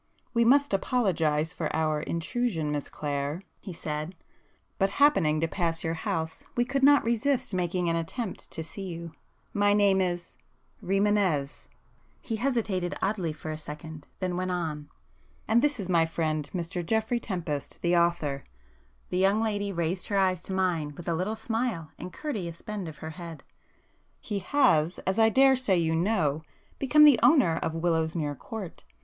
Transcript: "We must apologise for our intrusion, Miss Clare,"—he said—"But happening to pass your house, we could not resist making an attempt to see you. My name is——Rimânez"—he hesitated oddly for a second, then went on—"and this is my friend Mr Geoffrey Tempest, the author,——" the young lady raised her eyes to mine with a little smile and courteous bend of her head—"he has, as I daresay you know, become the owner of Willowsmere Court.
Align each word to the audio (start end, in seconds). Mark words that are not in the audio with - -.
"We 0.33 0.43
must 0.43 0.73
apologise 0.73 1.53
for 1.53 1.69
our 1.75 2.01
intrusion, 2.01 2.71
Miss 2.71 2.89
Clare,"—he 2.89 3.71
said—"But 3.73 4.89
happening 4.89 5.39
to 5.41 5.47
pass 5.47 5.83
your 5.83 5.93
house, 5.93 6.43
we 6.57 6.65
could 6.65 6.81
not 6.81 7.03
resist 7.03 7.53
making 7.53 7.87
an 7.87 7.95
attempt 7.95 8.49
to 8.49 8.63
see 8.63 8.81
you. 8.87 9.11
My 9.53 9.73
name 9.73 10.01
is——Rimânez"—he 10.01 12.35
hesitated 12.37 12.95
oddly 12.99 13.31
for 13.31 13.51
a 13.51 13.59
second, 13.59 14.07
then 14.19 14.35
went 14.35 14.49
on—"and 14.49 15.61
this 15.61 15.79
is 15.79 15.87
my 15.87 16.07
friend 16.07 16.49
Mr 16.51 16.83
Geoffrey 16.83 17.19
Tempest, 17.19 17.79
the 17.83 17.95
author,——" 17.95 18.43
the 19.11 19.19
young 19.19 19.39
lady 19.39 19.71
raised 19.71 20.07
her 20.07 20.17
eyes 20.17 20.41
to 20.41 20.51
mine 20.53 20.95
with 20.97 21.07
a 21.07 21.13
little 21.13 21.35
smile 21.35 21.91
and 21.99 22.11
courteous 22.11 22.63
bend 22.63 22.87
of 22.87 22.97
her 23.05 23.11
head—"he 23.11 24.39
has, 24.39 24.97
as 25.05 25.19
I 25.19 25.29
daresay 25.29 25.77
you 25.77 25.95
know, 25.95 26.41
become 26.79 27.03
the 27.03 27.19
owner 27.21 27.57
of 27.57 27.75
Willowsmere 27.75 28.33
Court. 28.35 28.83